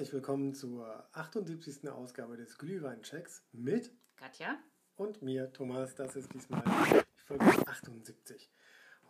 [0.00, 1.90] Herzlich willkommen zur 78.
[1.90, 4.58] Ausgabe des Glühweinchecks mit Katja
[4.96, 5.94] und mir, Thomas.
[5.94, 6.62] Das ist diesmal
[7.26, 8.50] Folge 78.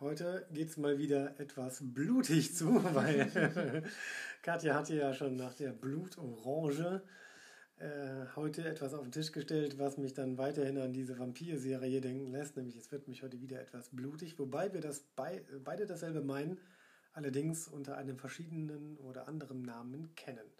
[0.01, 3.89] Heute geht es mal wieder etwas blutig zu, weil
[4.41, 7.01] Katja hatte ja schon nach der Blutorange
[7.77, 12.27] äh, heute etwas auf den Tisch gestellt, was mich dann weiterhin an diese Vampir-Serie denken
[12.27, 16.19] lässt, nämlich es wird mich heute wieder etwas blutig, wobei wir das bei, beide dasselbe
[16.19, 16.59] meinen,
[17.13, 20.51] allerdings unter einem verschiedenen oder anderem Namen kennen.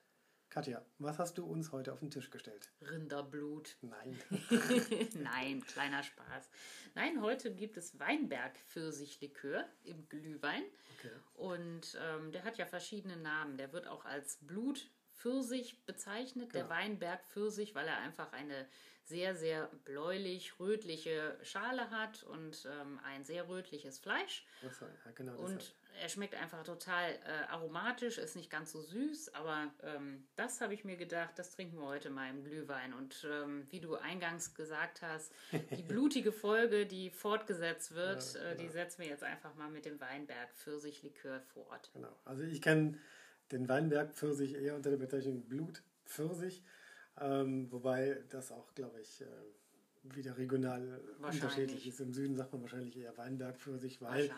[0.51, 2.69] Katja, was hast du uns heute auf den Tisch gestellt?
[2.81, 3.77] Rinderblut.
[3.79, 4.19] Nein.
[5.15, 6.49] Nein, kleiner Spaß.
[6.93, 10.63] Nein, heute gibt es Weinberg-Pfirsichlikör im Glühwein.
[10.97, 11.13] Okay.
[11.35, 13.55] Und ähm, der hat ja verschiedene Namen.
[13.55, 14.89] Der wird auch als Blut
[15.21, 16.73] Pfirsich bezeichnet, der Genau.
[16.75, 18.67] Weinberg Pfirsich, weil er einfach eine
[19.03, 24.45] sehr, sehr bläulich-rötliche Schale hat und ähm, ein sehr rötliches Fleisch.
[24.65, 25.35] Achso, ja, genau.
[25.37, 30.61] Und er schmeckt einfach total äh, aromatisch, ist nicht ganz so süß, aber ähm, das
[30.61, 32.93] habe ich mir gedacht, das trinken wir heute mal im Glühwein.
[32.93, 38.55] Und ähm, wie du eingangs gesagt hast, die blutige Folge, die fortgesetzt wird, Ja, äh,
[38.55, 38.71] die genau.
[38.73, 41.89] setzen wir jetzt einfach mal mit dem Weinberg Pfirsichlikör fort.
[41.93, 42.15] Genau.
[42.23, 42.97] Also ich kenne
[43.51, 46.63] den Weinberg Pfirsich eher unter der Bezeichnung Blut Pfirsich,
[47.19, 49.25] ähm, wobei das auch, glaube ich, äh,
[50.03, 51.99] wieder regional unterschiedlich ist.
[51.99, 54.31] Im Süden sagt man wahrscheinlich eher Weinberg Pfirsich, weil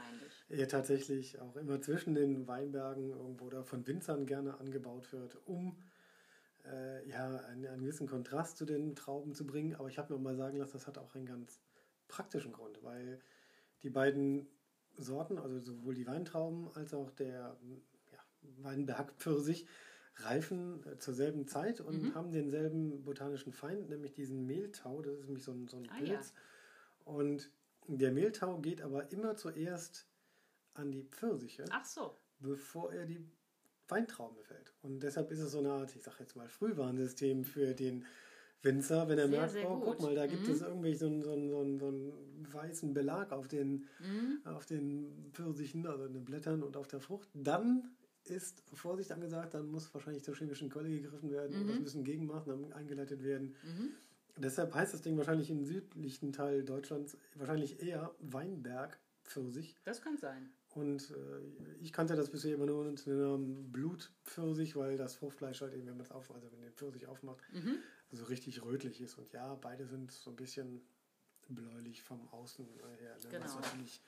[0.49, 5.77] er tatsächlich auch immer zwischen den Weinbergen irgendwo oder von Winzern gerne angebaut wird, um
[6.65, 9.75] äh, ja, einen, einen gewissen Kontrast zu den Trauben zu bringen.
[9.75, 11.61] Aber ich habe mir mal sagen lassen, das hat auch einen ganz
[12.09, 13.21] praktischen Grund, weil
[13.83, 14.47] die beiden
[14.97, 17.57] Sorten, also sowohl die Weintrauben als auch der
[18.57, 19.65] Weinberg Pfirsich,
[20.17, 22.15] reifen äh, zur selben Zeit und Mhm.
[22.15, 25.01] haben denselben botanischen Feind, nämlich diesen Mehltau.
[25.01, 26.33] Das ist nämlich so ein, so ein Ah, Pilz.
[27.05, 27.49] Und
[27.87, 30.07] der Mehltau geht aber immer zuerst
[30.73, 33.19] an die Pfirsiche, Ach so, bevor er die
[33.87, 34.73] Weintrauben befällt.
[34.81, 38.05] Und deshalb ist es so eine Art, ich sage jetzt mal, Frühwarnsystem für den
[38.61, 40.53] Winzer, wenn er Sehr, merkt, sehr oh, guck mal, da gibt Mhm.
[40.53, 44.39] es irgendwie so einen, so, einen, so, einen, so einen weißen Belag auf den, Mhm.
[44.45, 47.29] auf den Pfirsichen, also in den Blättern und auf der Frucht.
[47.33, 47.91] Dann
[48.25, 52.71] ist Vorsicht angesagt, dann muss wahrscheinlich zur chemischen Keule gegriffen werden oder es müssen Gegenmaßnahmen
[52.73, 53.55] eingeleitet werden.
[53.63, 53.89] Mhm.
[54.37, 59.75] Deshalb heißt das Ding wahrscheinlich im südlichen Teil Deutschlands wahrscheinlich eher Weinberg Pfirsich.
[59.85, 60.49] das kann sein.
[60.75, 65.61] Und äh, ich kannte das bisher immer nur unter dem Namen Blutpfirsich, weil das Fruchtfleisch
[65.61, 67.75] halt eben, wenn man es auf, also wenn den Pfirsich aufmacht, Mhm.
[68.11, 69.17] so richtig rötlich ist.
[69.17, 70.81] Und ja, beide sind so ein bisschen
[71.47, 72.87] bläulich vom Außen her.
[72.89, 72.99] Ne?
[73.13, 73.55] Was Genau.
[73.59, 74.01] natürlich,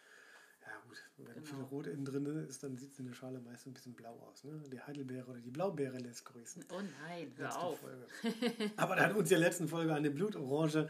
[0.67, 1.45] ja gut, wenn Genau.
[1.45, 4.17] viel Rot innen drin ist, dann sieht es in der Schale meist ein bisschen blau
[4.29, 4.43] aus.
[4.43, 4.61] Ne?
[4.71, 6.65] Die Heidelbeere oder die Blaubeere lässt grüßen.
[6.71, 7.79] Oh nein, hör Letzte auf.
[7.79, 8.07] Folge.
[8.77, 10.89] Aber da hat uns der letzten Folge eine Blutorange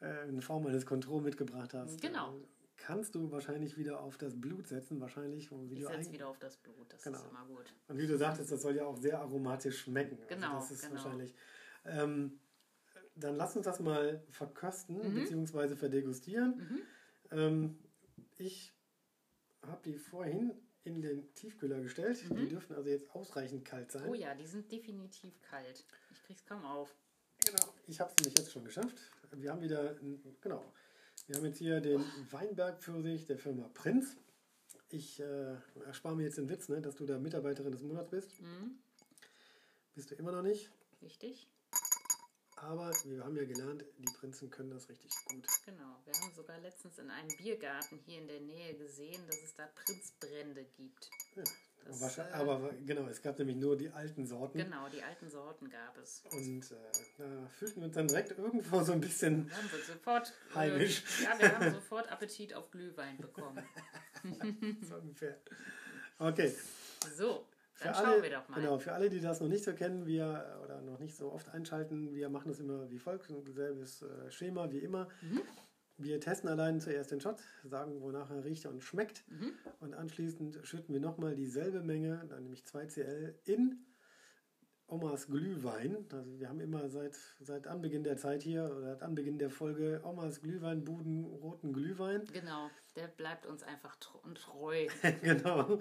[0.00, 2.00] äh, in Form eines Contro mitgebracht hast.
[2.00, 2.36] Genau.
[2.36, 2.40] äh,
[2.76, 5.50] Kannst du wahrscheinlich wieder auf das Blut setzen, wahrscheinlich.
[5.50, 7.18] Wie Ich setze wieder auf das Blut, das Genau.
[7.18, 7.74] ist immer gut.
[7.88, 10.16] Und wie du sagtest, das soll ja auch sehr aromatisch schmecken.
[10.28, 10.94] Genau, Also das ist genau.
[10.94, 11.34] wahrscheinlich.
[11.84, 12.38] Ähm,
[13.16, 15.14] dann lass uns das mal verkösten Mhm.
[15.24, 15.74] bzw.
[15.74, 16.84] verdegustieren.
[17.32, 17.76] Ähm,
[18.38, 18.72] ich
[19.62, 20.52] habe die vorhin
[20.84, 22.22] in den Tiefkühler gestellt.
[22.30, 24.04] Die dürfen also jetzt ausreichend kalt sein.
[24.04, 24.10] Mhm.
[24.10, 25.84] Oh ja, die sind definitiv kalt.
[26.10, 26.94] Ich krieg's kaum auf.
[27.44, 28.96] Genau, ich habe es nämlich jetzt schon geschafft.
[29.32, 29.94] Wir haben wieder,
[30.40, 30.64] genau,
[31.26, 34.16] wir haben jetzt hier den Weinberg-Pfirsich der Firma Prinz.
[34.90, 38.40] Ich äh, erspare mir jetzt den Witz, ne, dass du da Mitarbeiterin des Monats bist.
[38.40, 38.78] Mhm.
[39.94, 40.70] Bist du immer noch nicht.
[41.02, 41.48] Richtig?
[42.62, 45.46] Aber wir haben ja gelernt, die Prinzen können das richtig gut.
[45.64, 45.96] Genau.
[46.04, 49.68] Wir haben sogar letztens in einem Biergarten hier in der Nähe gesehen, dass es da
[49.74, 51.10] Prinzbrände gibt.
[51.36, 51.44] Ja,
[51.86, 54.58] Das, wahrscheinlich, äh, aber genau, es gab nämlich nur die alten Sorten.
[54.58, 56.22] Genau, die alten Sorten gab es.
[56.32, 56.74] Und äh,
[57.18, 59.50] da fühlten wir uns dann direkt irgendwo so ein bisschen
[59.86, 61.04] sofort, Heimisch.
[61.20, 63.64] Äh, ja, wir haben sofort Appetit auf Glühwein bekommen.
[64.82, 65.38] so ungefähr.
[66.18, 66.52] Okay.
[67.16, 67.46] So,
[67.80, 68.60] dann Für schauen alle, wir doch mal.
[68.60, 71.48] Genau, für alle, die das noch nicht so kennen, wir oder noch nicht so oft
[71.50, 75.08] einschalten, wir machen das immer wie folgt, ein selbes äh, Schema wie immer.
[75.22, 75.42] Mhm.
[76.00, 79.24] Wir testen allein zuerst den Shot, sagen, wonach er riecht und schmeckt.
[79.28, 79.52] Mhm.
[79.80, 83.84] Und anschließend schütten wir nochmal dieselbe Menge, dann nämlich 2 Cl, in
[84.86, 86.06] Omas Glühwein.
[86.12, 90.00] Also wir haben immer seit, seit Anbeginn der Zeit hier oder seit Anbeginn der Folge
[90.04, 92.24] Omas Glühwein, Buden, roten Glühwein.
[92.32, 94.88] Genau, der bleibt uns einfach tr- treu.
[95.22, 95.78] genau.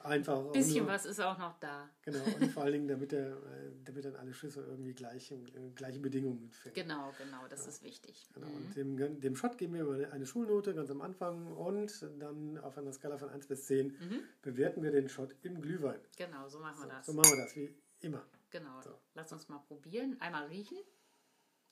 [0.00, 0.34] Einfach.
[0.34, 1.88] auch Bisschen nur- was ist auch noch da.
[2.02, 5.70] Genau, und vor allen Dingen, damit, der, äh, damit dann alle Schüsse irgendwie gleich, äh,
[5.74, 6.74] gleiche Bedingungen finden.
[6.74, 8.28] Genau, genau, das ist wichtig.
[8.34, 8.54] Genau, Mhm.
[8.56, 12.92] und dem, dem Shot geben wir eine, Schulnote ganz am Anfang und dann auf einer
[12.92, 14.20] Skala von 1 bis 10 Mhm.
[14.42, 16.00] bewerten wir den Shot im Glühwein.
[16.16, 17.06] Genau, so machen wir das.
[17.06, 18.24] So machen wir das, wie immer.
[18.50, 18.80] Genau.
[18.82, 18.98] So.
[19.14, 20.16] Lass uns mal probieren.
[20.20, 20.78] Einmal riechen.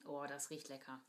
[0.06, 1.00] Oh, das riecht lecker.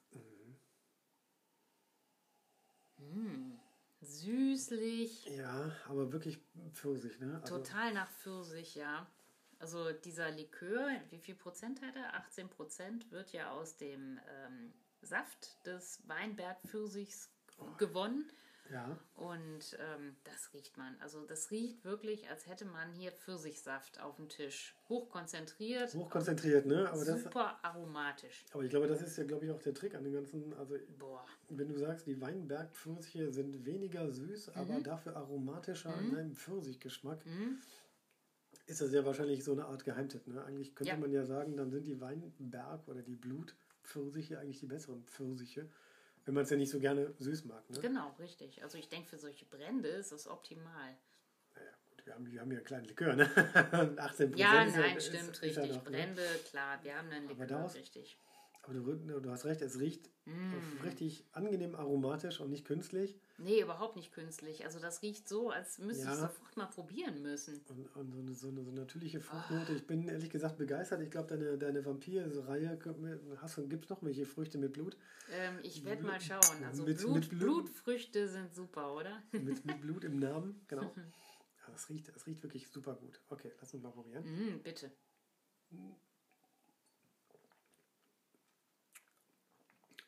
[3.00, 3.57] Mm.
[4.02, 5.26] Süßlich.
[5.28, 6.40] Ja, aber wirklich
[6.74, 7.40] Pfirsich, ne?
[7.42, 9.08] Also, Total nach Pfirsich, ja.
[9.60, 12.14] Also dieser Likör, wie viel Prozent hat er?
[12.14, 17.32] 18 Prozent wird ja aus dem ähm, Saft des Weinbergpfirsichs
[17.78, 18.32] gewonnen.
[18.72, 18.98] Ja.
[19.16, 20.96] Und ähm, das riecht man.
[21.02, 24.76] Also das riecht wirklich, als hätte man hier Pfirsichsaft auf dem Tisch.
[24.90, 25.94] Hochkonzentriert.
[25.94, 26.90] Hochkonzentriert, ne?
[26.90, 28.46] Aber, das, super aromatisch.
[28.52, 30.54] aber ich glaube, das ist ja, glaube ich, auch der Trick an dem ganzen.
[30.56, 31.26] Also, Boah.
[31.50, 37.60] wenn du sagst, die Weinbergpfirsiche sind weniger süß, aber dafür aromatischer in einem Pfirsichgeschmack, Mhm.
[38.66, 40.28] ist das ja wahrscheinlich so eine Art Geheimtipp.
[40.28, 40.44] Ne?
[40.44, 40.98] Eigentlich könnte Ja.
[40.98, 45.70] man ja sagen, dann sind die Weinberg oder die Blutpfirsiche eigentlich die besseren Pfirsiche,
[46.28, 47.68] wenn man es ja nicht so gerne süß mag.
[47.70, 47.80] Ne?
[47.80, 48.62] Genau, richtig.
[48.62, 50.96] Also ich denke, für solche Brände ist das optimal.
[51.56, 53.26] Naja, gut, wir haben, wir haben ja einen kleinen Likör, ne?
[53.98, 55.70] 18 Ja, ist ja- nein, ist- stimmt, ist ja richtig.
[55.78, 55.90] noch, ne?
[55.90, 58.18] Brände, klar, wir haben einen Aber Likör, daraus- richtig.
[58.68, 60.82] Aber du, du hast recht, es riecht Mm.
[60.84, 63.18] richtig angenehm aromatisch und nicht künstlich.
[63.38, 64.66] Nee, überhaupt nicht künstlich.
[64.66, 66.16] Also das riecht so, als müsste ich Ja.
[66.18, 67.62] sofort mal probieren müssen.
[67.70, 69.72] Und, und so, eine, so, eine, so eine natürliche Fruchtnote.
[69.72, 71.00] Ich bin ehrlich gesagt begeistert.
[71.02, 72.78] Ich glaube, deine, deine Vampir-Reihe,
[73.38, 74.98] hast du, gibt es noch welche Früchte mit Blut?
[75.32, 76.62] Ähm, ich werde mal schauen.
[76.66, 79.24] Also Mit- Blut, mit Blut- Blutfrüchte sind super, oder?
[79.32, 80.92] Mit, mit Blut im Namen, genau.
[81.66, 83.22] Ja, das, riecht, das riecht wirklich super gut.
[83.30, 84.24] Okay, lass uns mal probieren.
[84.26, 84.92] Mm, bitte.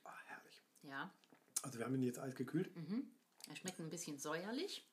[0.05, 0.61] Ah, herrlich.
[0.89, 1.13] Ja.
[1.61, 2.69] Also wir haben ihn jetzt eisgekühlt,
[3.47, 4.85] Er schmeckt ein bisschen säuerlich.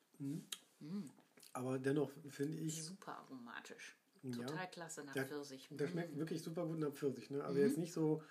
[1.53, 3.97] aber dennoch finde ich, Super aromatisch.
[4.23, 4.45] Ja.
[4.47, 5.69] Total klasse nach Der- Pfirsich.
[5.71, 7.31] der schmeckt wirklich super gut nach Pfirsich.
[7.31, 7.45] Ne?
[7.45, 8.23] Also jetzt nicht so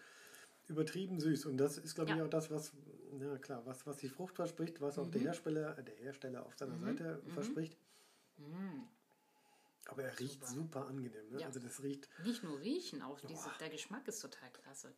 [0.67, 1.45] übertrieben süß.
[1.45, 2.25] Und das ist, glaube ich, Ja.
[2.25, 2.73] auch das, was,
[3.19, 6.55] ja klar, was, was die Frucht verspricht, was auch der Hersteller, äh, der Hersteller auf
[6.57, 7.77] seiner Seite verspricht.
[9.87, 11.29] Aber er riecht super angenehm.
[11.31, 11.39] Ne?
[11.41, 11.47] Ja.
[11.47, 14.93] Also das riecht, Nicht nur riechen, auch diese, der Geschmack ist total klasse.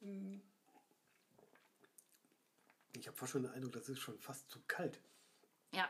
[3.00, 5.02] Ich habe fast schon den Eindruck, das ist schon fast zu kalt.
[5.74, 5.88] Ja.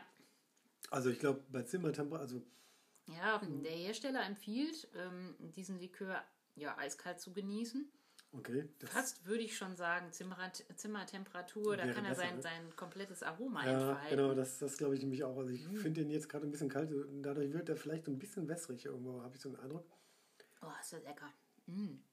[0.90, 2.42] Also ich glaube, bei Zimmertemperatur, also
[3.16, 6.22] Ja, der Hersteller empfiehlt, ähm, diesen Likör
[6.56, 7.90] ja eiskalt zu genießen.
[8.32, 12.42] okay, das, Fast würde ich schon sagen, Zimmer, Zimmertemperatur, da kann er besser, sein, ne?
[12.42, 14.16] sein komplettes Aroma ja, entfalten.
[14.16, 15.36] genau, das, das glaube ich nämlich auch.
[15.38, 15.76] Also ich Mhm.
[15.76, 16.90] finde den jetzt gerade ein bisschen kalt.
[17.22, 19.86] Dadurch wird er vielleicht so ein bisschen wässrig irgendwo, habe ich so einen Eindruck.
[20.60, 21.32] Oh, ist das lecker.
[21.66, 22.07] Mm, lecker.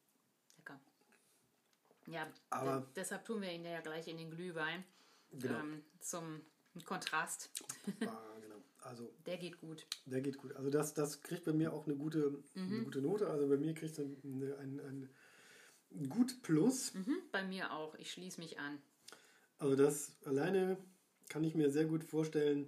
[2.08, 4.84] Ja, Aber- de deshalb tun wir ihn ja gleich in den Glühwein
[5.32, 5.60] Genau.
[5.60, 6.42] ähm, zum
[6.86, 7.50] Kontrast.
[8.06, 8.62] ah, genau.
[8.82, 9.86] Also Der geht gut.
[10.06, 10.56] Der geht gut.
[10.56, 13.28] Also das, das kriegt bei mir auch eine gute, eine gute Note.
[13.30, 15.10] Also bei mir kriegt es eine, ein,
[15.92, 16.94] ein gut Plus.
[16.94, 17.96] Mhm, bei mir auch.
[17.96, 18.78] Ich schließe mich an.
[19.58, 20.78] Also das alleine
[21.30, 22.68] kann ich mir sehr gut vorstellen.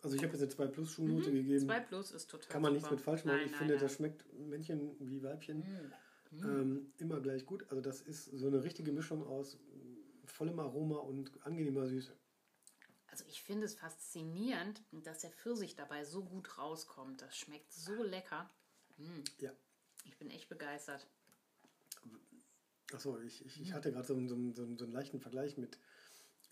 [0.00, 1.66] Also ich habe jetzt eine 2 Plus Schulnote gegeben.
[1.66, 2.96] 2 Plus ist total kann man nichts super.
[2.96, 3.36] mit falsch machen.
[3.36, 3.82] Nein, ich nein, finde, nein.
[3.82, 3.86] Mhm.
[3.86, 5.62] das schmeckt Männchen wie Weibchen
[6.32, 7.64] ähm, immer gleich gut.
[7.70, 9.58] Also das ist so eine richtige Mischung aus
[10.24, 12.16] vollem Aroma und angenehmer Süße.
[13.06, 17.20] Also ich finde es faszinierend, dass der Pfirsich dabei so gut rauskommt.
[17.20, 18.50] Das schmeckt so lecker.
[19.38, 19.52] Ja.
[20.04, 21.06] Ich bin echt begeistert.
[22.92, 23.62] Achso, ich, ich, Mhm.
[23.62, 25.78] ich hatte gerade so, so, so, so einen leichten Vergleich mit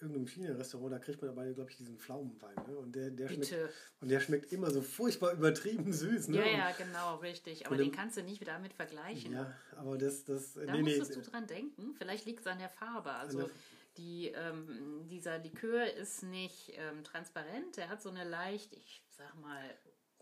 [0.02, 2.54] irgendeinem China-Restaurant, da kriegt man dabei, glaube ich, diesen Pflaumenwein.
[2.66, 2.78] Ne?
[2.78, 3.54] Und, der, der schmeckt,
[4.00, 6.28] und der schmeckt immer so furchtbar übertrieben süß.
[6.28, 6.38] Ne?
[6.38, 7.66] Ja, ja, genau, richtig.
[7.66, 9.32] Aber den kannst du nicht damit vergleichen.
[9.32, 11.94] ja, aber das, das Da nee, nee, musstest du dran denken.
[11.94, 13.12] Vielleicht liegt es an der Farbe.
[13.12, 13.50] Also der-
[13.96, 17.76] die, ähm, dieser Likör ist nicht ähm, transparent.
[17.76, 19.62] Der hat so eine leicht, ich sag mal,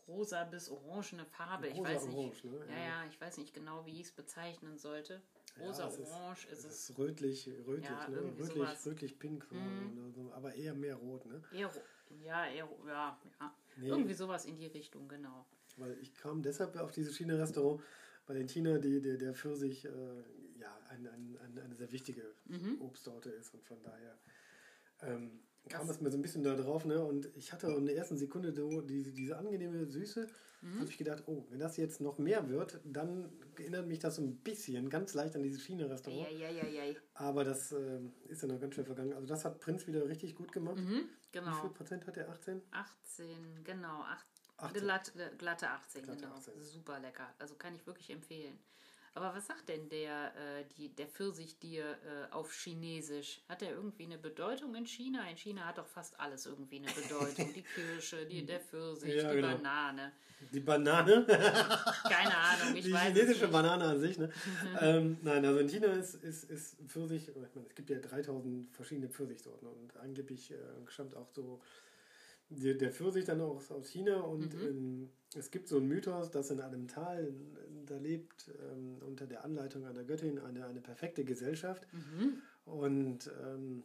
[0.08, 1.68] rosa bis orangene Farbe.
[1.68, 2.16] ich Rosa weiß nicht.
[2.16, 2.66] orange, ne?
[2.70, 2.78] Ja.
[2.78, 5.22] ja, ich weiß nicht genau, wie ich es bezeichnen sollte.
[5.58, 6.90] Ja, Rosa, es ist- orange ist es es.
[6.90, 8.16] ist rötlich, rötlich, Ja, ne?
[8.22, 8.84] rötlich, sowas.
[8.84, 8.90] Mhm.
[8.92, 11.26] rötlich pink, oder so, aber eher mehr rot.
[11.26, 11.42] Ne?
[11.52, 11.70] Eher,
[12.24, 13.54] ja, eher, ja, ja.
[13.76, 13.88] Nee.
[13.88, 15.46] Irgendwie sowas in die Richtung, genau.
[15.76, 17.82] Weil ich kam deshalb auf dieses China-Restaurant,
[18.26, 19.88] weil in China die, der, der Pfirsich äh,
[20.58, 22.80] ja, ein, ein, ein, eine sehr wichtige Mhm.
[22.80, 24.18] Obstsorte ist und von daher
[25.02, 26.84] ähm, kam es mir so ein bisschen da drauf.
[26.84, 27.02] Ne?
[27.04, 30.26] Und ich hatte in der ersten Sekunde so diese, diese angenehme Süße,
[30.60, 30.80] Mhm.
[30.80, 34.22] habe ich gedacht, oh, wenn das jetzt noch mehr wird, dann erinnert mich das so
[34.22, 36.32] ein bisschen, ganz leicht an dieses China-Restaurant.
[36.32, 36.94] Ja, ja, ja.
[37.14, 39.12] Aber das ähm, ist ja noch ganz schnell vergangen.
[39.12, 40.76] Also das hat Prinz wieder richtig gut gemacht.
[40.78, 41.68] Mhm, Wie viel genau.
[41.68, 42.28] Prozent hat er?
[42.28, 42.60] 18?
[42.72, 44.00] 18, genau.
[44.02, 44.82] Acht, 18.
[44.82, 46.34] Glatt, äh, glatte 18, Glatte genau.
[46.34, 46.60] 18.
[46.64, 47.32] Super lecker.
[47.38, 48.58] Also kann ich wirklich empfehlen.
[49.14, 53.40] Aber was sagt denn der, äh, die, der Pfirsich dir äh, auf Chinesisch?
[53.48, 55.28] Hat der irgendwie eine Bedeutung in China?
[55.28, 57.52] In China hat doch fast alles irgendwie eine Bedeutung.
[57.52, 59.56] Die Kirsche, die, der Pfirsich, Ja, die genau.
[59.56, 60.12] Banane.
[60.52, 61.26] Die Banane?
[62.08, 63.52] Keine Ahnung, ich die weiß chinesische es nicht.
[63.52, 64.18] Banane an sich.
[64.18, 64.30] Ne?
[64.80, 68.70] ähm, nein, also in China ist, ist, ist Pfirsich, ich meine, es gibt ja 3000
[68.72, 71.60] verschiedene Pfirsichsorten und angeblich äh, stammt auch so
[72.50, 74.68] der, Pfirsich dann auch aus, aus China und Mhm.
[74.68, 77.34] in, es gibt so einen Mythos, dass in einem Tal,
[77.88, 82.42] in, da lebt ähm, unter der Anleitung einer Göttin eine, eine perfekte Gesellschaft Mhm.
[82.64, 83.82] und ähm,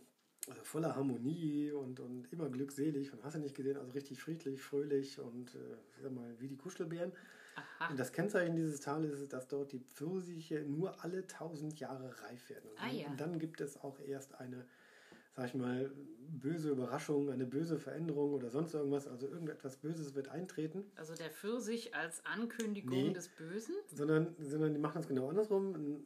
[0.49, 4.61] also voller Harmonie und, und immer glückselig und hast du nicht gesehen, also richtig friedlich,
[4.61, 5.59] fröhlich und äh,
[6.01, 7.13] sag mal, wie die Kuschelbären.
[7.55, 7.91] Aha.
[7.91, 12.49] Und das Kennzeichen dieses Tales ist, dass dort die Pfirsiche nur alle 1000 Jahre reif
[12.49, 12.69] werden.
[12.71, 13.07] Und, Ah, ja.
[13.07, 14.65] und dann gibt es auch erst eine,
[15.35, 15.91] sag ich mal,
[16.29, 19.07] böse Überraschung, eine böse Veränderung oder sonst irgendwas.
[19.07, 20.83] Also irgendetwas Böses wird eintreten.
[20.95, 23.13] Also der Pfirsich als Ankündigung Nee.
[23.13, 23.75] des Bösen.
[23.93, 26.03] sondern, sondern die machen das genau andersrum.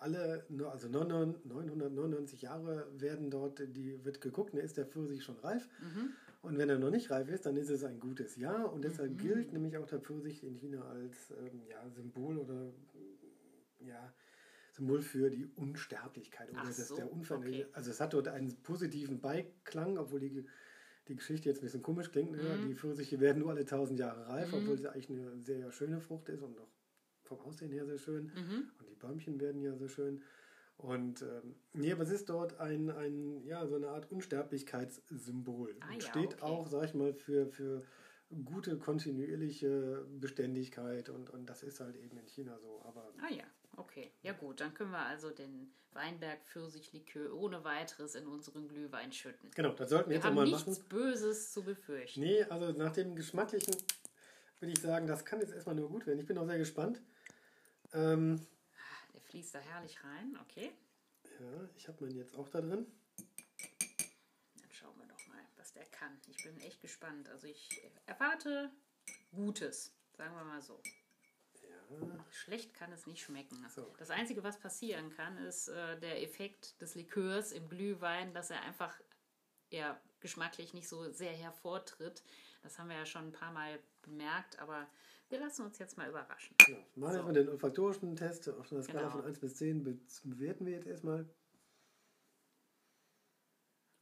[0.00, 5.36] Alle, also 99 999 Jahre werden dort, die wird geguckt, ne, ist der Pfirsich schon
[5.38, 5.68] reif?
[5.80, 6.10] Mhm.
[6.42, 9.18] Und wenn er noch nicht reif ist, dann ist es ein gutes Jahr und deshalb
[9.18, 12.72] gilt nämlich auch der Pfirsich in China als ähm, ja, Symbol oder
[13.80, 14.12] ja,
[14.72, 17.64] Symbol für die Unsterblichkeit oder Ach das so, der Unveränderliche.
[17.66, 17.74] okay.
[17.74, 20.44] Also es hat dort einen positiven Beiklang, obwohl die,
[21.08, 22.32] die Geschichte jetzt ein bisschen komisch klingt.
[22.32, 22.42] Ne?
[22.42, 22.68] Mhm.
[22.68, 26.28] Die Pfirsiche werden nur alle tausend Jahre reif, obwohl sie eigentlich eine sehr schöne Frucht
[26.28, 26.70] ist und auch
[27.24, 28.24] vom Aussehen her sehr schön.
[28.26, 28.70] Mhm.
[28.78, 30.22] Und die Bäumchen werden ja sehr schön.
[30.76, 35.76] Und ähm, nee, aber es ist dort ein, ein, ja, so eine Art Unsterblichkeitssymbol.
[35.80, 36.42] Ah und ja, steht okay.
[36.42, 37.84] auch, sag ich mal, für, für
[38.44, 41.10] gute, kontinuierliche Beständigkeit.
[41.10, 42.82] Und, und das ist halt eben in China so.
[42.84, 43.44] Aber Ah ja,
[43.80, 44.12] okay.
[44.22, 49.50] Ja gut, dann können wir also den Weinberg Pfirsichlikör ohne weiteres in unseren Glühwein schütten.
[49.52, 50.88] genau, das sollten wir Wir jetzt haben mal nichts machen.
[50.88, 52.20] Böses zu befürchten.
[52.20, 53.74] Nee, also nach dem Geschmacklichen
[54.60, 56.20] würde ich sagen, das kann jetzt erstmal nur gut werden.
[56.20, 57.00] Ich bin auch sehr gespannt.
[57.92, 58.46] Ähm,
[59.14, 60.70] Der fließt da herrlich rein, okay.
[61.40, 62.86] ja, ich habe meinen jetzt auch da drin.
[64.60, 66.20] Dann schauen wir doch mal, was der kann.
[66.28, 67.28] Ich bin echt gespannt.
[67.30, 67.68] Also ich
[68.06, 68.70] erwarte
[69.32, 70.80] Gutes, sagen wir mal so.
[71.90, 73.66] Ja, Schlecht kann es nicht schmecken.
[73.68, 73.92] So.
[73.98, 78.62] Das Einzige, was passieren kann, ist äh, der Effekt des Likörs im Glühwein, dass er
[78.62, 78.98] einfach
[79.70, 82.22] ja, geschmacklich nicht so sehr hervortritt.
[82.62, 84.88] Das haben wir ja schon ein paar Mal bemerkt, aber
[85.28, 86.56] wir lassen uns jetzt mal überraschen.
[86.66, 87.22] Wir machen So.
[87.22, 89.12] mal den olfaktorischen Test auf einer Skala Genau.
[89.12, 89.82] von 1 bis 10.
[89.84, 91.28] be- Bewerten wir jetzt erstmal.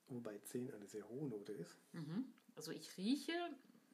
[0.09, 1.77] Wobei 10 eine sehr hohe Note ist.
[2.57, 3.33] Also ich rieche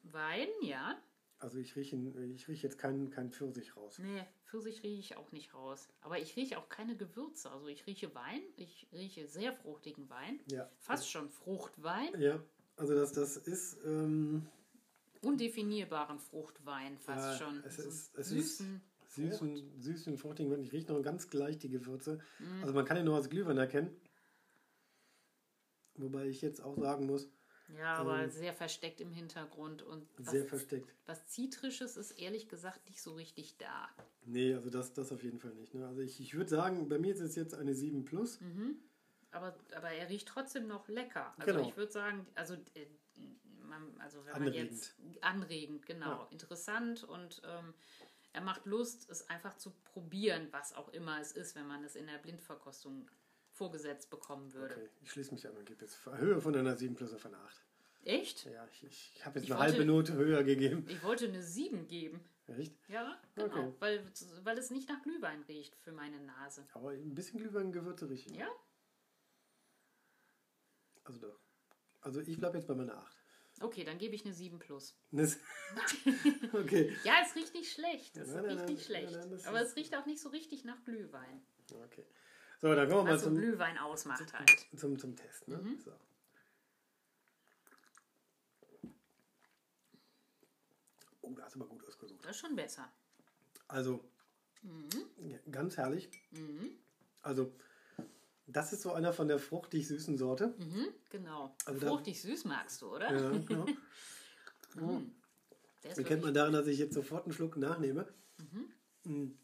[0.04, 0.96] Wein, ja.
[1.44, 1.96] Also ich rieche,
[2.34, 3.98] ich rieche jetzt keinen kein Pfirsich raus.
[3.98, 5.88] Nee, Pfirsich rieche ich auch nicht raus.
[6.00, 7.50] Aber ich rieche auch keine Gewürze.
[7.50, 10.40] Also ich rieche Wein, ich rieche sehr fruchtigen Wein.
[10.50, 10.70] Ja.
[10.78, 12.18] Fast schon Fruchtwein.
[12.18, 12.42] Ja,
[12.76, 14.46] also das, das ist, ähm,
[15.20, 17.62] Undefinierbaren Fruchtwein, fast Ja, schon.
[17.64, 18.80] es So ist- es süßen.
[19.08, 20.60] süßen, süßen, fruchtigen Wein.
[20.60, 22.20] Ich rieche noch ganz gleich die Gewürze.
[22.38, 22.62] Mhm.
[22.62, 23.94] Also man kann ihn nur als Glühwein erkennen.
[25.96, 27.28] Wobei ich jetzt auch sagen muss,
[27.78, 29.82] Ja, aber sehr versteckt im Hintergrund.
[29.82, 30.94] Und was, Ähm, sehr versteckt.
[31.06, 33.88] was Zitrisches ist ehrlich gesagt nicht so richtig da.
[34.26, 35.74] Nee, also das, das auf jeden Fall nicht.
[35.74, 35.86] Ne?
[35.86, 38.38] Also ich, ich würde sagen, bei mir ist es jetzt eine 7 plus.
[39.30, 41.34] Aber, aber er riecht trotzdem noch lecker.
[41.38, 41.68] Also Genau.
[41.68, 42.86] ich würde sagen, also, äh,
[43.62, 44.70] man, also wenn Anregend.
[44.98, 46.28] man jetzt anregend, genau, Ja.
[46.30, 47.74] interessant und ähm,
[48.32, 51.96] er macht Lust, es einfach zu probieren, was auch immer es ist, wenn man es
[51.96, 53.10] in der Blindverkostung
[53.54, 54.74] vorgesetzt bekommen würde.
[54.74, 57.38] Okay, ich schließe mich an und gebe jetzt Höhe von einer 7 plus auf eine
[57.38, 57.64] 8.
[58.04, 58.44] Echt?
[58.44, 60.84] Ja, ich, ich habe jetzt Ich eine wollte- halbe Note höher gegeben.
[60.88, 62.20] Ich wollte eine 7 geben.
[62.48, 62.74] Echt?
[62.88, 63.46] Ja, genau.
[63.68, 63.72] Okay.
[63.78, 64.04] Weil,
[64.42, 66.66] weil es nicht nach Glühwein riecht für meine Nase.
[66.74, 68.34] Aber ein bisschen Glühweingewürze riechen.
[68.34, 68.48] Ja?
[71.04, 71.40] Also doch.
[72.02, 73.16] Also ich bleibe jetzt bei meiner 8.
[73.60, 74.94] Okay, dann gebe ich eine 7 plus.
[76.52, 76.94] Okay.
[77.04, 78.16] Ja, es riecht nicht schlecht.
[78.16, 79.46] Es Nein, nein, riecht nein, nicht schlecht.
[79.46, 81.40] Aber es riecht auch nicht so richtig nach Glühwein.
[81.70, 82.04] okay.
[82.64, 84.66] So, dann kommen wir mal zum, Glühwein ausmacht halt.
[84.74, 85.46] zum, zum Test.
[85.48, 85.58] Ne?
[85.58, 85.78] Mhm.
[85.84, 85.92] So.
[91.20, 92.24] Oh, da hast du aber gut ausgesucht.
[92.24, 92.88] Das ist schon besser.
[93.68, 94.02] Also,
[94.62, 94.88] Mhm.
[95.28, 96.08] ja, ganz herrlich.
[97.20, 97.52] Also,
[98.46, 100.54] das ist so einer von der fruchtig süßen Sorte.
[100.56, 101.54] Mhm, genau.
[101.66, 103.12] Also da- Fruchtig süß magst du, oder?
[103.14, 103.66] Ja, genau.
[105.82, 108.10] Ist Erkennt man daran, dass ich jetzt sofort einen Schluck nachnehme.
[108.38, 108.72] Mhm.
[109.04, 109.38] Mm.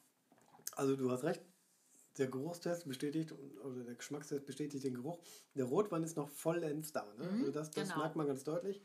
[0.74, 1.42] Also, du hast recht.
[2.18, 3.32] Der Geruchstest bestätigt,
[3.64, 5.18] oder der Geschmackstest bestätigt den Geruch.
[5.54, 7.04] Der Rotwein ist noch vollends da.
[7.18, 7.28] Ne?
[7.40, 8.00] also das das genau.
[8.00, 8.80] merkt man ganz deutlich.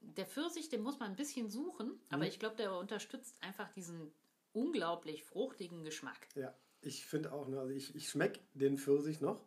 [0.00, 2.28] Der Pfirsich, den muss man ein bisschen suchen, aber Mhm.
[2.28, 4.12] ich glaube, der unterstützt einfach diesen
[4.52, 6.28] unglaublich fruchtigen Geschmack.
[6.34, 9.44] Ja, ich finde auch, ne, also ich, ich schmecke den Pfirsich noch.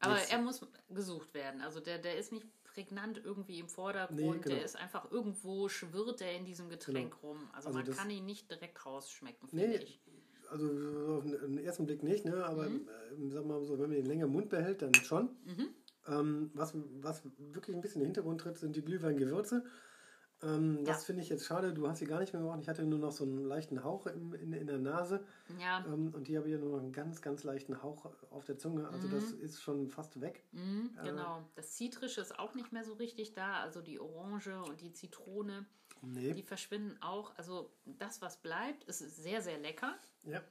[0.00, 0.60] Aber Jetzt- er muss
[0.90, 1.60] gesucht werden.
[1.62, 4.18] Also der, der ist nicht prägnant irgendwie im Vordergrund.
[4.20, 4.54] Nee, genau.
[4.56, 7.48] Der ist einfach irgendwo, schwirrt er in diesem Getränk rum.
[7.52, 10.00] Also, Also man kann ihn nicht direkt rausschmecken, finde Nee, ich.
[10.50, 10.66] Also
[11.06, 12.44] so auf den den ersten Blick nicht, ne?
[12.44, 12.88] aber Mhm.
[12.88, 15.30] äh, sag mal so, wenn man ihn länger im Mund behält, dann schon.
[16.08, 19.64] Ähm, was, was wirklich ein bisschen in den Hintergrund tritt, sind die Glühweingewürze.
[20.42, 21.06] Ähm, das Ja.
[21.06, 21.72] finde ich jetzt schade.
[21.72, 22.60] Du hast sie gar nicht mehr gemacht.
[22.60, 25.24] Ich hatte nur noch so einen leichten Hauch im, in, in der Nase.
[25.58, 28.44] Ja, Ähm, und hier habe ich ja nur noch einen ganz, ganz leichten Hauch auf
[28.44, 28.88] der Zunge.
[28.90, 30.44] Also das ist schon fast weg.
[30.52, 31.42] mhm, genau.
[31.54, 33.60] Das Zitrische ist auch nicht mehr so richtig da.
[33.62, 35.64] Also die Orange und die Zitrone,
[36.02, 36.34] Nee.
[36.34, 37.34] die verschwinden auch.
[37.38, 39.94] Also das, was bleibt, ist sehr, sehr lecker.
[40.26, 40.42] Ja.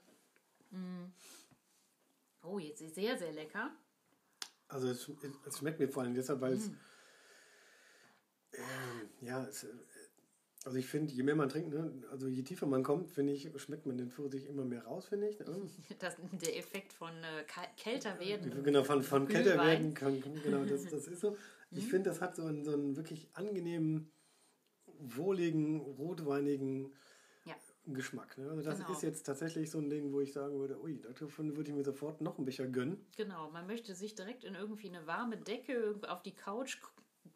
[2.43, 3.71] Oh, jetzt ist sehr, sehr lecker.
[4.67, 5.09] Also es,
[5.45, 6.71] es schmeckt mir vor allem deshalb, weil es
[8.57, 9.67] ähm, ja, es, äh,
[10.65, 13.49] Also ich finde, je mehr man trinkt, ne, also je tiefer man kommt, finde ich,
[13.57, 15.39] schmeckt man den Pfirsich immer mehr raus, finde ich.
[15.39, 15.45] Ne?
[15.99, 17.43] Das, der Effekt von äh,
[17.77, 18.63] kälter werden.
[18.63, 21.37] Genau, von, von kälter werden kann, genau, das, das ist so.
[21.71, 21.89] Ich mhm.
[21.89, 24.11] finde, das hat so einen, so einen wirklich angenehmen,
[24.85, 26.93] wohligen, rotweinigen.
[27.87, 28.37] Geschmack.
[28.37, 28.49] Ne?
[28.49, 28.91] Also das genau.
[28.91, 31.83] ist jetzt tatsächlich so ein Ding, wo ich sagen würde, ui, davon würde ich mir
[31.83, 33.05] sofort noch ein Becher gönnen.
[33.15, 36.77] Genau, man möchte sich direkt in irgendwie eine warme Decke auf die Couch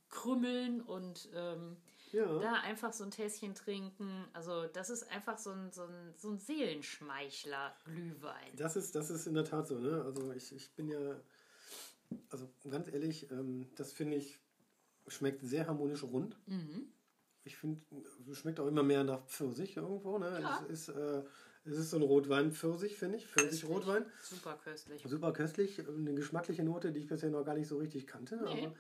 [0.09, 1.77] krümmeln und ähm,
[2.11, 2.39] ja.
[2.39, 4.25] da einfach so ein Tässchen trinken.
[4.33, 8.55] Also das ist einfach so ein, so ein, so ein Seelenschmeichler Glühwein.
[8.55, 9.77] Das ist, das ist in der Tat so.
[9.77, 10.01] Ne?
[10.03, 11.19] Also ich, ich bin ja,
[12.29, 14.39] also ganz ehrlich, ähm, das finde ich,
[15.07, 16.37] schmeckt sehr harmonisch rund.
[16.47, 16.91] Mhm.
[17.43, 17.81] Ich finde,
[18.34, 20.17] schmeckt auch immer mehr nach Pfirsich irgendwo.
[20.17, 20.39] Ne?
[20.41, 20.65] Ja.
[20.69, 20.96] Es ist...
[20.96, 21.24] Äh,
[21.65, 23.27] es ist so ein Rotwein-Pfirsich, finde ich.
[23.27, 24.05] Pfirsich-Rotwein.
[24.22, 25.03] Super köstlich.
[25.05, 25.79] Super köstlich.
[25.88, 28.38] Eine geschmackliche Note, die ich bisher noch gar nicht so richtig kannte.
[28.38, 28.65] Nee.
[28.65, 28.75] Aber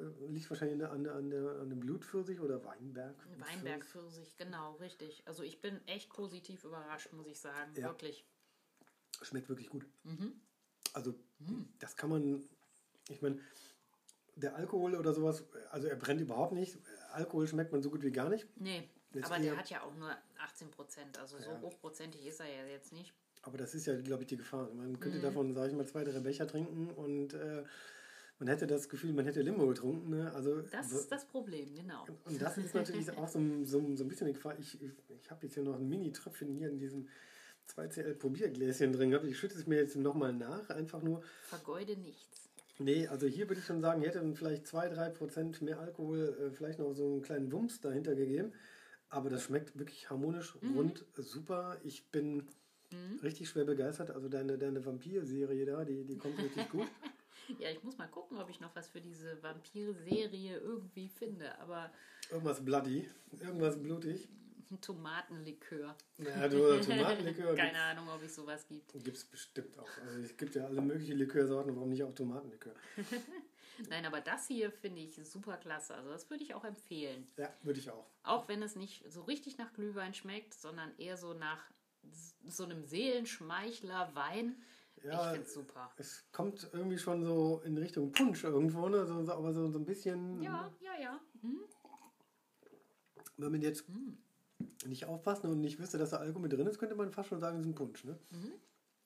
[0.00, 3.16] äh, liegt wahrscheinlich an, an, der, an dem Blutpfirsich oder Weinberg.
[3.38, 5.22] Weinbergpfirsich, genau, richtig.
[5.26, 7.72] Also ich bin echt positiv überrascht, muss ich sagen.
[7.76, 7.88] Ja.
[7.88, 8.24] Wirklich.
[9.22, 9.86] Schmeckt wirklich gut.
[10.04, 10.40] Mhm.
[10.92, 11.68] Also mhm.
[11.80, 12.48] das kann man,
[13.08, 13.38] ich meine,
[14.36, 16.78] der Alkohol oder sowas, also er brennt überhaupt nicht.
[17.14, 18.46] Alkohol schmeckt man so gut wie gar nicht.
[18.56, 21.18] Nee, jetzt aber der hat ja auch nur 18 Prozent.
[21.18, 21.60] Also so ja.
[21.60, 23.12] hochprozentig ist er ja jetzt nicht.
[23.42, 24.70] Aber das ist ja, glaube ich, die Gefahr.
[24.74, 25.22] Man könnte mhm.
[25.22, 27.64] davon, sage ich mal, zwei, drei Becher trinken und äh,
[28.38, 30.10] man hätte das Gefühl, man hätte Limo getrunken.
[30.10, 30.32] Ne?
[30.32, 32.06] Also, das ist das Problem, genau.
[32.24, 34.58] Und das ist natürlich auch so, so, so ein bisschen die Gefahr.
[34.58, 37.08] Ich, ich, ich habe jetzt hier noch ein Mini-Tröpfchen hier in diesem
[37.68, 39.26] 2CL-Probiergläschen drin gehabt.
[39.26, 41.22] Ich schütte es mir jetzt nochmal nach, einfach nur.
[41.42, 42.43] Vergeude nichts.
[42.78, 46.78] Nee, also hier würde ich schon sagen, hätte dann vielleicht 2-3% mehr Alkohol, äh, vielleicht
[46.78, 48.52] noch so einen kleinen Wumms dahinter gegeben.
[49.08, 50.76] Aber das schmeckt wirklich harmonisch, mhm.
[50.76, 51.76] rund, super.
[51.84, 52.48] Ich bin
[52.90, 53.20] mhm.
[53.22, 54.10] richtig schwer begeistert.
[54.10, 56.88] Also deine, deine Vampir-Serie da, die, die kommt richtig gut.
[57.58, 61.92] Ja, ich muss mal gucken, ob ich noch was für diese Vampir-Serie irgendwie finde, aber.
[62.30, 63.06] Irgendwas bloody,
[63.38, 64.28] irgendwas blutig.
[64.80, 65.96] Tomatenlikör.
[66.18, 67.54] Ja, du, Tomatenlikör.
[67.56, 68.92] Keine Ahnung, ob es sowas gibt.
[68.92, 69.88] Gibt es bestimmt auch.
[70.02, 72.74] Also es gibt ja alle möglichen Likörsorten, warum nicht auch Tomatenlikör?
[73.88, 75.94] Nein, aber das hier finde ich super klasse.
[75.94, 77.26] Also das würde ich auch empfehlen.
[77.36, 78.06] Ja, würde ich auch.
[78.22, 81.60] Auch wenn es nicht so richtig nach Glühwein schmeckt, sondern eher so nach
[82.46, 84.56] so einem Seelenschmeichler Wein
[85.04, 85.90] ja, ich finde es super.
[85.96, 89.06] Es kommt irgendwie schon so in Richtung Punsch irgendwo, ne?
[89.06, 90.42] So, aber so, so ein bisschen.
[90.42, 91.20] Ja, ja, ja.
[91.42, 91.60] Mhm.
[93.36, 94.18] Wenn man jetzt mhm.
[94.86, 97.40] Nicht aufpassen und nicht wüsste, dass da Alkohol mit drin ist, könnte man fast schon
[97.40, 98.04] sagen, es ist ein Punsch.
[98.04, 98.18] Ne?
[98.30, 98.52] Mhm.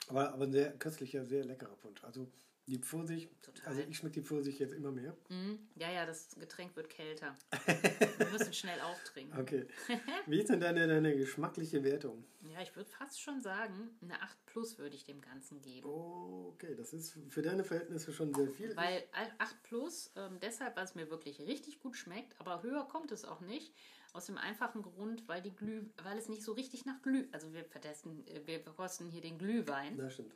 [0.09, 2.03] Aber, aber ein sehr köstlicher, sehr leckerer Punsch.
[2.05, 2.29] Also
[2.69, 3.67] die Pfirsich, Total.
[3.69, 5.17] also ich schmecke die Pfirsich jetzt immer mehr.
[5.31, 5.59] Mhm.
[5.77, 7.35] Ja, ja, das Getränk wird kälter.
[8.19, 9.41] Wir müssen schnell auftrinken.
[9.41, 9.67] Okay.
[10.27, 12.25] Wie ist denn deine, deine geschmackliche Wertung?
[12.53, 15.89] Ja, ich würde fast schon sagen, eine 8 plus würde ich dem Ganzen geben.
[15.89, 18.77] Oh, okay, das ist für deine Verhältnisse schon sehr viel.
[18.77, 19.03] Weil
[19.39, 23.25] 8 plus, ähm, deshalb, weil es mir wirklich richtig gut schmeckt, aber höher kommt es
[23.25, 23.73] auch nicht.
[24.13, 27.53] Aus dem einfachen Grund, weil die Glüh, weil es nicht so richtig nach Glüh, also
[27.53, 29.97] wir vertesten, äh, wir verkosten hier den Glühwein.
[29.97, 30.33] Das stimmt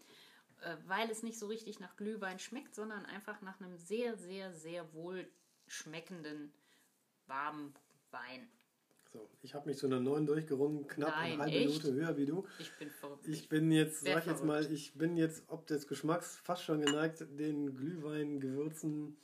[0.62, 4.52] äh, weil es nicht so richtig nach Glühwein schmeckt, sondern einfach nach einem sehr, sehr,
[4.52, 5.26] sehr wohl
[5.66, 6.52] schmeckenden,
[7.26, 7.74] warmen
[8.10, 8.48] Wein.
[9.12, 11.68] So, ich habe mich zu einer neuen durchgerungen, knapp Nein, eine halbe echt?
[11.68, 12.46] Minute höher wie du.
[12.58, 13.28] Ich bin verrückt.
[13.28, 16.80] Ich bin jetzt, sag ich jetzt mal, ich bin jetzt ob des Geschmacks fast schon
[16.80, 19.18] geneigt, den Glühwein-Gewürzen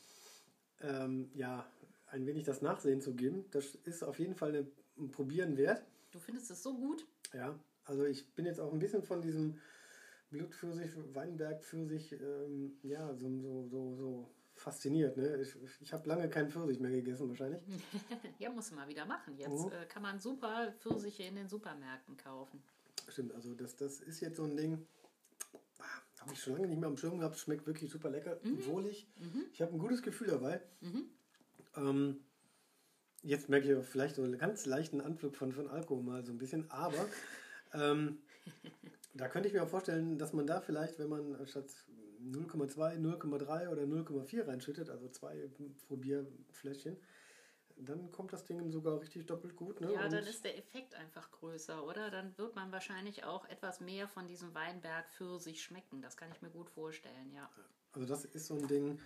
[0.80, 1.66] ähm, ja,
[2.10, 3.44] ein wenig das Nachsehen zu geben.
[3.50, 4.66] Das ist auf jeden Fall eine,
[4.98, 5.82] ein Probieren wert.
[6.10, 7.06] Du findest es so gut?
[7.32, 9.58] Ja, also ich bin jetzt auch ein bisschen von diesem
[10.30, 15.16] Blutpfirsich, Weinbergpfirsich, ähm, ja, so, so, so, so fasziniert.
[15.16, 15.40] Ne?
[15.40, 17.62] Ich, ich habe lange keinen Pfirsich mehr gegessen, wahrscheinlich.
[18.38, 19.36] ja, muss man mal wieder machen.
[19.38, 19.72] Jetzt mhm.
[19.72, 22.62] äh, kann man super Pfirsiche in den Supermärkten kaufen.
[23.08, 24.86] Stimmt, also das, das ist jetzt so ein Ding,
[25.78, 25.84] ah,
[26.20, 27.38] habe ich schon lange nicht mehr am Schirm gehabt.
[27.38, 28.66] Schmeckt wirklich super lecker, mhm.
[28.66, 29.06] wohlig.
[29.18, 29.44] Mhm.
[29.52, 30.60] Ich habe ein gutes Gefühl dabei.
[30.80, 31.08] Mhm.
[31.78, 32.20] Ähm,
[33.22, 36.38] jetzt merke ich vielleicht so einen ganz leichten Anflug von, von Alkohol mal so ein
[36.38, 37.08] bisschen, aber
[37.72, 38.18] ähm,
[39.14, 41.66] da könnte ich mir auch vorstellen, dass man da vielleicht, wenn man statt
[42.22, 45.50] 0,2, 0,3 oder 0,4 reinschüttet, also zwei
[45.86, 46.96] Probierfläschchen,
[47.76, 49.80] dann kommt das Ding sogar richtig doppelt gut.
[49.80, 49.92] Ne?
[49.92, 52.10] Ja, Und dann ist der Effekt einfach größer, oder?
[52.10, 56.02] Dann wird man wahrscheinlich auch etwas mehr von diesem Weinberg für sich schmecken.
[56.02, 57.48] Das kann ich mir gut vorstellen, ja.
[57.92, 59.00] Also das ist so ein Ding,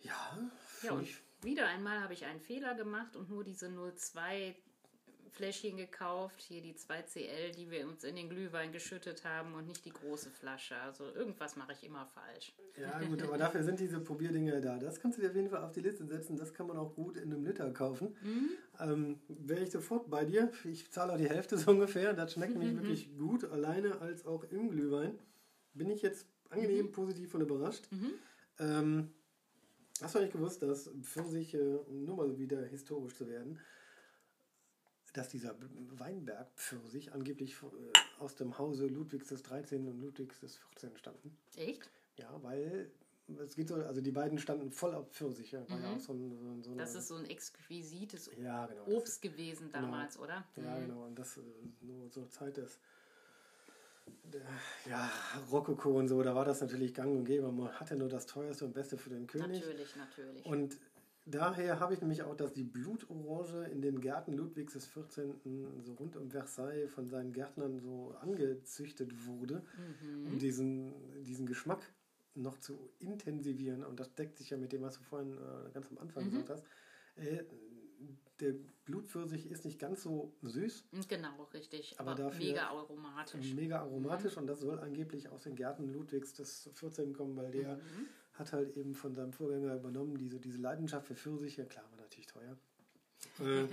[0.00, 0.50] ja.
[0.82, 1.06] Ja, und
[1.42, 4.54] wieder einmal habe ich einen Fehler gemacht und nur diese 0,2
[5.32, 9.84] Fläschchen gekauft, hier die 2CL, die wir uns in den Glühwein geschüttet haben und nicht
[9.84, 10.76] die große Flasche.
[10.76, 12.54] Also irgendwas mache ich immer falsch.
[12.78, 14.78] Ja gut, aber dafür sind diese Probierdinger da.
[14.78, 16.36] Das kannst du dir auf jeden Fall auf die Liste setzen.
[16.36, 18.14] Das kann man auch gut in einem Liter kaufen.
[18.22, 18.50] Mhm.
[18.78, 20.52] Ähm, Wäre ich sofort bei dir.
[20.64, 22.12] Ich zahle auch die Hälfte so ungefähr.
[22.12, 22.76] Das schmeckt nämlich mhm.
[22.82, 25.18] wirklich gut, alleine als auch im Glühwein.
[25.72, 26.92] Bin ich jetzt angenehm mhm.
[26.92, 27.88] positiv und überrascht.
[27.90, 28.12] Mhm.
[28.58, 29.12] Ähm,
[30.02, 33.58] Hast du nicht gewusst, dass Pfirsiche, nur mal wieder historisch zu werden,
[35.12, 35.54] dass dieser
[35.98, 37.66] Weinberg-Pfirsich angeblich äh,
[38.18, 39.86] aus dem Hause Ludwigs des 13.
[39.86, 40.96] und Ludwigs des 14.
[40.96, 41.36] stammten.
[41.56, 41.88] Echt?
[42.16, 42.90] Ja, weil
[43.38, 45.64] es geht so, also die beiden standen voll auf Pfirsiche.
[45.68, 46.00] War ja Mhm.
[46.00, 49.70] so ein, so ein, so eine, Das ist so ein exquisites ja, genau, Obst gewesen
[49.70, 50.44] damals, oder?
[50.56, 50.86] Ist, ja, Mhm.
[50.86, 51.04] genau.
[51.06, 51.40] Und das äh,
[51.82, 52.80] nur zur Zeit des
[54.88, 55.10] ja,
[55.50, 57.50] Rokoko und so, da war das natürlich gang und gäbe.
[57.52, 59.60] Man hatte nur das teuerste und beste für den König.
[59.60, 60.46] Natürlich, natürlich.
[60.46, 60.78] Und
[61.26, 65.82] daher habe ich nämlich auch, dass die Blutorange in den Gärten Ludwigs des 14.
[65.82, 70.26] so rund um Versailles von seinen Gärtnern so angezüchtet wurde, Mhm.
[70.26, 71.92] um diesen, diesen Geschmack
[72.34, 73.84] noch zu intensivieren.
[73.84, 76.30] Und das deckt sich ja mit dem, was du vorhin äh, ganz am Anfang Mhm.
[76.30, 76.64] gesagt hast.
[77.16, 77.44] Äh,
[78.42, 81.94] der Blutpfirsich ist nicht ganz so süß, Genau, richtig.
[81.98, 83.54] Aber Aber, dafür- mega aromatisch.
[83.54, 87.14] mega aromatisch und das soll angeblich aus den Gärten Ludwigs des 14.
[87.14, 88.06] kommen, weil der Mhm.
[88.34, 92.26] hat halt eben von seinem Vorgänger übernommen, diese, diese Leidenschaft für Pfirsiche, klar, war natürlich
[92.26, 92.56] teuer.
[93.40, 93.66] Äh,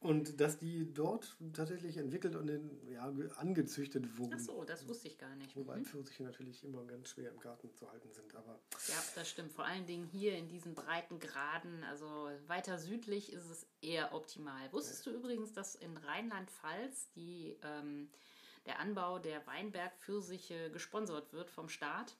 [0.00, 4.34] und dass die dort tatsächlich entwickelt und in, ja, ge- angezüchtet wurden.
[4.34, 5.54] Ach so, das wusste ich gar nicht.
[5.56, 5.84] Wobei Mhm.
[5.84, 8.34] Pfirsiche natürlich immer ganz schwer im Garten zu halten sind.
[8.34, 9.52] Aber Ja, das stimmt.
[9.52, 14.72] Vor allen Dingen hier in diesen breiten Graden, also weiter südlich ist es eher optimal.
[14.72, 18.10] Wusstest du übrigens, dass in Rheinland-Pfalz die, ähm,
[18.66, 22.16] der Anbau der Weinberg-Pfirsiche gesponsert wird vom Staat?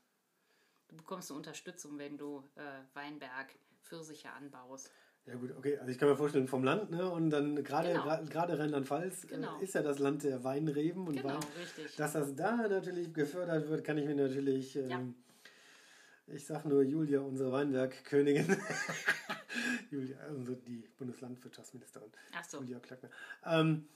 [0.88, 2.62] Du bekommst eine Unterstützung, wenn du äh,
[2.94, 4.90] Weinberg-Pfirsiche anbaust.
[5.26, 7.11] Ja gut, okay, also ich kann mir vorstellen, vom Land, ne?
[7.11, 8.24] Und dann gerade Genau.
[8.24, 9.59] gerade Rheinland-Pfalz Genau.
[9.61, 11.40] äh, ist ja das Land der Weinreben und Genau, Wein.
[11.61, 11.96] richtig.
[11.96, 14.76] Dass das da natürlich gefördert wird, kann ich mir natürlich.
[14.76, 15.00] Ähm, Ja.
[16.35, 18.44] Ich sag nur Julia, unsere Weinbergkönigin.
[19.90, 22.11] Julia, also die Bundeslandwirtschaftsministerin.
[22.35, 22.59] Ach so.
[22.61, 23.09] Julia Klöckner.
[23.46, 23.87] Ähm,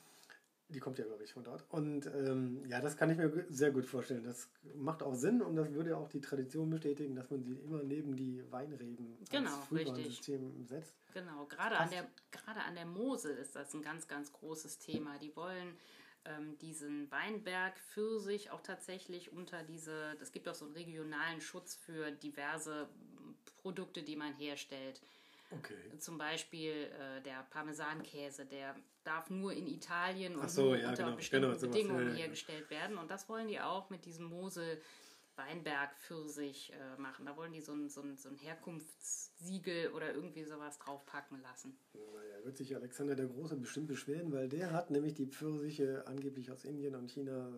[0.73, 1.65] die kommt ja, glaube ich, von dort.
[1.69, 4.25] Und ähm, ja, das kann ich mir sehr gut vorstellen.
[4.25, 7.83] Das macht auch Sinn und das würde auch die Tradition bestätigen, dass man sie immer
[7.83, 10.95] neben die Weinreben Genau, als Frühwarnsystem setzt.
[11.15, 15.19] Genau, gerade an, der, gerade an der Mosel ist das ein ganz, ganz großes Thema.
[15.19, 15.77] Die wollen
[16.25, 21.75] ähm, diesen Weinberg Pfirsich auch tatsächlich unter diese, es gibt auch so einen regionalen Schutz
[21.75, 22.89] für diverse
[23.63, 25.01] Produkte, die man herstellt.
[25.51, 25.75] Okay.
[25.99, 31.17] Zum Beispiel äh, der Parmesankäse, der darf nur in Italien und so, ja, unter genau,
[31.17, 32.99] bestimmten genau, Bedingungen ja, ja, hergestellt werden.
[32.99, 34.81] Und das wollen die auch mit diesem Mosel
[35.37, 37.25] Weinberg Pfirsich äh, machen.
[37.25, 41.75] Da wollen die so ein, so, ein, so ein Herkunftssiegel oder irgendwie sowas draufpacken lassen.
[41.95, 46.51] Naja, wird sich Alexander der Große bestimmt beschweren, weil der hat nämlich die Pfirsiche angeblich
[46.51, 47.49] aus Indien und China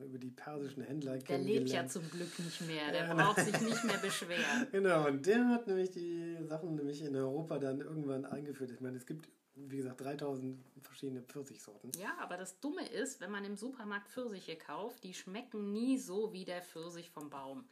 [0.00, 2.92] äh, über die persischen Händler Der lebt ja zum Glück nicht mehr.
[2.92, 4.66] Der Ja, braucht sich nicht mehr beschweren.
[4.72, 8.70] Genau, und der hat nämlich die Sachen nämlich in Europa dann irgendwann eingeführt.
[8.70, 9.28] Ich meine, es gibt,
[9.66, 11.90] wie gesagt, 3000 verschiedene Pfirsichsorten.
[11.98, 16.32] Ja, aber das Dumme ist, wenn man im Supermarkt Pfirsiche kauft, die schmecken nie so
[16.32, 17.64] wie der Pfirsich vom Baum.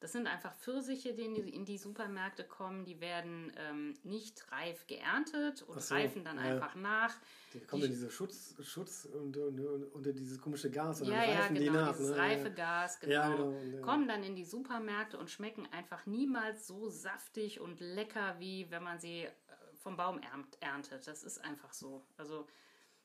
[0.00, 2.84] Das sind einfach Pfirsiche, die in die, die Supermärkte kommen.
[2.84, 6.42] Die werden ähm, nicht reif geerntet und so, reifen dann ja.
[6.42, 7.12] einfach nach.
[7.52, 11.20] Die kommen in diese Schutz, Schutz und, und, und unter dieses komische Gas und Ja,
[11.20, 11.96] dann ja, reifen die genau, nach.
[11.96, 12.16] dieses ne?
[12.16, 13.12] reife Gas, genau.
[13.12, 17.58] Ja, genau, und, äh, Kommen dann in die Supermärkte und schmecken einfach niemals so saftig
[17.58, 19.30] und lecker, wie wenn man sie äh,
[19.78, 21.06] vom Baum ernt- erntet.
[21.06, 22.04] Das ist einfach so.
[22.16, 22.46] Also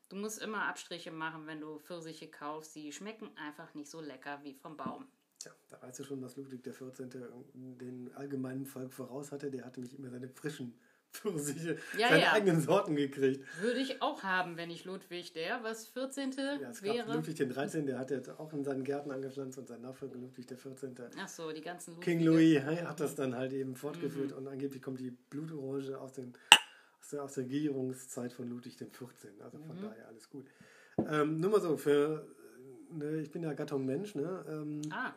[0.09, 2.73] du musst immer Abstriche machen, wenn du Pfirsiche kaufst.
[2.73, 5.07] Sie schmecken einfach nicht so lecker wie vom Baum.
[5.39, 7.09] Tja, da weißt du schon, was Ludwig XIV.
[7.53, 9.51] den allgemeinen Volk voraus hatte.
[9.51, 10.73] Der hatte nämlich immer seine frischen
[11.11, 12.31] Pfirsiche, Ja, seine ja.
[12.33, 13.45] eigenen Sorten gekriegt.
[13.61, 16.31] Würde ich auch haben, wenn ich Ludwig der, was 14.
[16.31, 17.13] Ja, es gab wäre.
[17.13, 21.11] Ludwig XIII., der hat jetzt auch in seinen Gärten angepflanzt und sein Nachfolger Ludwig XIV.
[21.19, 22.61] Ach so, die ganzen King Ludwige.
[22.61, 24.37] Louis hat das dann halt eben fortgeführt Mhm.
[24.37, 26.33] und angeblich kommt die Blutorange aus, den,
[27.13, 29.41] aus, der, aus der Regierungszeit von Ludwig XIV.
[29.43, 29.81] Also von Mhm.
[29.81, 30.47] daher alles gut.
[30.97, 32.27] Ähm, nur mal so, für,
[32.91, 34.45] ne, ich bin ja Gattung Mensch, ne?
[34.47, 35.13] Ähm, Ah,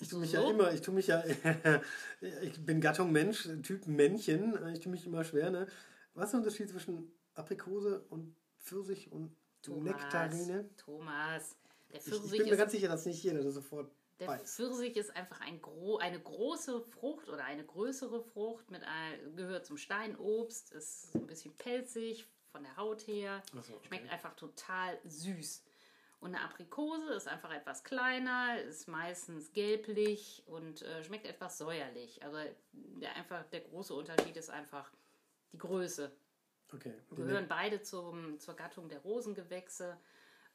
[0.00, 0.38] ich tue mich so?
[0.38, 1.22] ja immer, ich tue mich ja,
[2.42, 5.66] ich bin Gattung Mensch, Typ Männchen, ich tue mich immer schwer, ne?
[6.14, 9.84] Was ist der Unterschied zwischen Aprikose und Pfirsich und Thomas.
[9.84, 10.68] Nektarine?
[10.76, 11.56] Thomas.
[11.90, 14.28] Der Ich, ich Pfirsich bin mir ist ganz sicher, dass nicht jeder das sofort Der
[14.28, 14.54] weiß.
[14.54, 19.66] Pfirsich ist einfach ein gro eine große Frucht oder eine größere Frucht, mit ein, gehört
[19.66, 23.86] zum Steinobst, ist ein bisschen pelzig von der Haut her, so, okay.
[23.88, 25.64] schmeckt einfach total süß.
[26.20, 32.22] Und eine Aprikose ist einfach etwas kleiner, ist meistens gelblich und äh, schmeckt etwas säuerlich.
[32.22, 32.38] Also
[32.72, 34.90] der, einfach, der große Unterschied ist einfach
[35.52, 36.10] die Größe.
[36.72, 36.94] Okay.
[37.10, 39.98] Gehören beide zum, zur Gattung der Rosengewächse.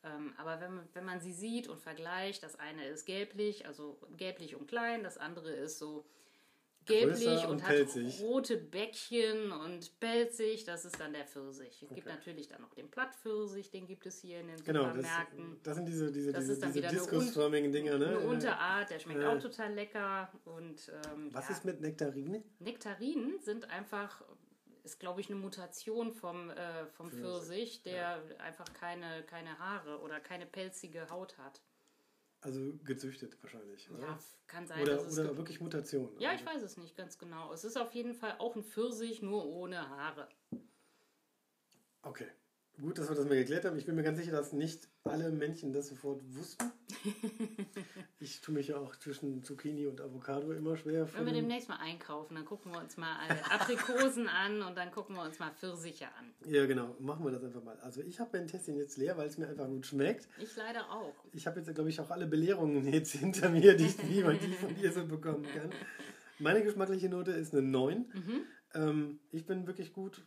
[0.03, 3.99] Ähm, aber wenn man, wenn man sie sieht und vergleicht, das eine ist gelblich, also
[4.17, 6.05] gelblich und klein, das andere ist so
[6.85, 8.21] gelblich und, und hat pelzig.
[8.21, 11.83] rote Bäckchen und pelzig, das ist dann der Pfirsich.
[11.83, 12.15] Es gibt Okay.
[12.15, 15.59] natürlich dann noch den Plattpfirsich, den gibt es hier in den Genau, das, Supermärkten.
[15.63, 18.07] das sind diese, diese, Das diese, ist dann diese wieder diskusförmigen Dinger, ne?
[18.07, 19.25] Eine Unterart, der schmeckt äh.
[19.27, 20.31] auch total lecker.
[20.45, 21.55] Und ähm, Was ja.
[21.55, 22.43] ist mit Nektarine?
[22.59, 24.23] Nektarinen sind einfach
[24.83, 28.37] ist, glaube ich, eine Mutation vom, äh, vom Pfirsich, der ja.
[28.37, 31.61] einfach keine, keine Haare oder keine pelzige Haut hat.
[32.41, 33.89] Also gezüchtet wahrscheinlich.
[33.91, 34.01] Oder?
[34.01, 34.81] Ja, kann sein.
[34.81, 36.09] Oder, oder wirklich Mutation.
[36.19, 37.51] Ja, ich weiß es nicht ganz genau.
[37.51, 40.29] Es ist auf jeden Fall auch ein Pfirsich, nur ohne Haare.
[42.01, 42.27] Okay.
[42.81, 43.77] Gut, dass wir das mal geklärt haben.
[43.77, 46.71] Ich bin mir ganz sicher, dass nicht alle Männchen das sofort wussten.
[48.19, 51.07] ich tue mich ja auch zwischen Zucchini und Avocado immer schwer.
[51.13, 53.17] Wenn wir demnächst mal einkaufen, dann gucken wir uns mal
[53.49, 56.33] Aprikosen an und dann gucken wir uns mal Pfirsiche an.
[56.45, 56.95] Ja, genau.
[56.99, 57.77] Machen wir das einfach mal.
[57.79, 60.29] Also ich habe mein Testing jetzt leer, weil es mir einfach gut schmeckt.
[60.41, 61.15] Ich leider auch.
[61.33, 64.53] Ich habe jetzt, glaube ich, auch alle Belehrungen jetzt hinter mir, die, wie man die
[64.53, 65.69] von dir so bekommen kann.
[66.39, 67.97] Meine geschmackliche Note ist eine 9.
[67.97, 68.41] Mhm.
[68.73, 70.23] Ähm, ich bin wirklich gut,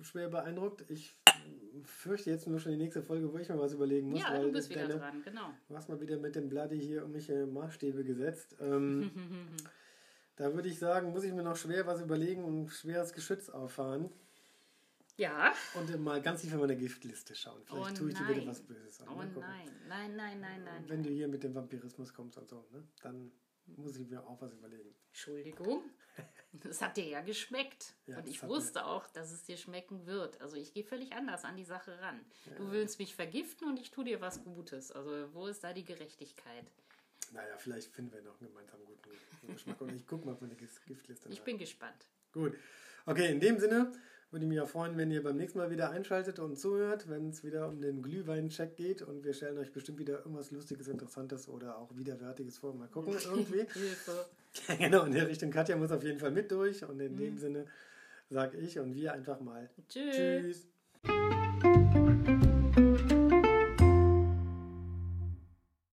[0.00, 0.84] schwer beeindruckt.
[0.88, 1.18] Ich
[1.84, 4.20] fürchte jetzt nur schon die nächste Folge, wo ich mir was überlegen muss.
[4.20, 5.50] Ja, du bist wieder deine, dran, genau.
[5.68, 8.56] Du hast mal wieder mit dem Bloody hier um mich Maßstäbe gesetzt.
[8.60, 9.10] Ähm,
[10.36, 14.10] da würde ich sagen, muss ich mir noch schwer was überlegen und schweres Geschütz auffahren.
[15.16, 15.54] Ja.
[15.74, 17.62] Und mal ganz tief in meine Giftliste schauen.
[17.64, 19.08] Vielleicht oh, tue ich dir wieder was Böses an.
[19.08, 20.84] Oh nein, nein, nein, nein, nein.
[20.88, 22.86] Wenn du hier mit dem Vampirismus kommst und so, ne?
[23.02, 23.32] dann
[23.64, 24.94] muss ich mir auch was überlegen.
[25.08, 25.82] Entschuldigung.
[26.64, 27.94] Es hat dir ja geschmeckt.
[28.06, 28.86] Ja, und ich wusste mir.
[28.86, 30.40] auch, dass es dir schmecken wird.
[30.40, 32.20] Also ich gehe völlig anders an die Sache ran.
[32.46, 32.56] Ja.
[32.56, 34.92] Du willst mich vergiften und ich tue dir was Gutes.
[34.92, 36.64] Also wo ist da die Gerechtigkeit?
[37.32, 39.80] Naja, vielleicht finden wir noch einen gemeinsamen guten Geschmack.
[39.80, 41.28] Und ich gucke mal auf meine Giftliste.
[41.28, 42.06] Ich bin gespannt.
[42.32, 42.54] Gut.
[43.04, 43.92] Okay, in dem Sinne,
[44.30, 47.30] würde ich mich ja freuen, wenn ihr beim nächsten Mal wieder einschaltet und zuhört, wenn
[47.30, 51.48] es wieder um den Glühwein-Check geht und wir stellen euch bestimmt wieder irgendwas Lustiges, Interessantes
[51.48, 52.74] oder auch Widerwärtiges vor.
[52.74, 53.66] Mal gucken, irgendwie.
[54.78, 55.50] Genau, in der Richtung.
[55.50, 57.18] Katja muss auf jeden Fall mit durch und in mhm.
[57.18, 57.66] dem Sinne
[58.30, 60.16] sage ich und wir einfach mal Tschüss.
[60.16, 61.35] Tschüss.